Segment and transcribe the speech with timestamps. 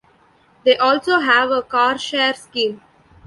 [0.63, 2.81] They also have a car-share scheme.